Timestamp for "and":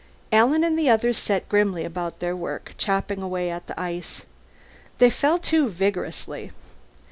0.63-0.79